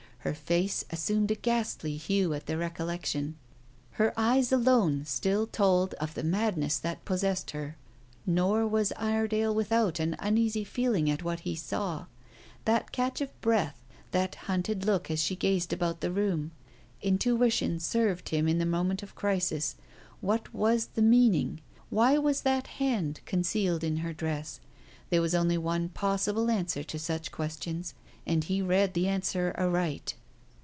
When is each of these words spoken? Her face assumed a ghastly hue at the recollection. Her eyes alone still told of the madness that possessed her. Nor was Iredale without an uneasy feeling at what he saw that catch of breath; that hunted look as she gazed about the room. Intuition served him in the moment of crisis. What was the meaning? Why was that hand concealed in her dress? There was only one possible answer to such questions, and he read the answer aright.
Her 0.23 0.35
face 0.35 0.85
assumed 0.91 1.31
a 1.31 1.35
ghastly 1.35 1.97
hue 1.97 2.35
at 2.35 2.45
the 2.45 2.55
recollection. 2.55 3.37
Her 3.93 4.13
eyes 4.15 4.51
alone 4.51 5.03
still 5.03 5.47
told 5.47 5.95
of 5.95 6.13
the 6.13 6.21
madness 6.23 6.77
that 6.77 7.03
possessed 7.05 7.49
her. 7.49 7.75
Nor 8.27 8.67
was 8.67 8.93
Iredale 8.97 9.55
without 9.55 9.99
an 9.99 10.15
uneasy 10.19 10.63
feeling 10.63 11.09
at 11.09 11.23
what 11.23 11.39
he 11.39 11.55
saw 11.55 12.05
that 12.65 12.91
catch 12.91 13.19
of 13.19 13.41
breath; 13.41 13.81
that 14.11 14.35
hunted 14.35 14.85
look 14.85 15.09
as 15.09 15.19
she 15.23 15.35
gazed 15.35 15.73
about 15.73 16.01
the 16.01 16.11
room. 16.11 16.51
Intuition 17.01 17.79
served 17.79 18.29
him 18.29 18.47
in 18.47 18.59
the 18.59 18.63
moment 18.67 19.01
of 19.01 19.15
crisis. 19.15 19.75
What 20.19 20.53
was 20.53 20.89
the 20.93 21.01
meaning? 21.01 21.61
Why 21.89 22.19
was 22.19 22.41
that 22.41 22.67
hand 22.77 23.21
concealed 23.25 23.83
in 23.83 23.97
her 23.97 24.13
dress? 24.13 24.59
There 25.09 25.19
was 25.19 25.33
only 25.35 25.57
one 25.57 25.89
possible 25.89 26.49
answer 26.49 26.83
to 26.83 26.97
such 26.99 27.33
questions, 27.33 27.95
and 28.25 28.43
he 28.45 28.61
read 28.61 28.93
the 28.93 29.07
answer 29.09 29.53
aright. 29.57 30.15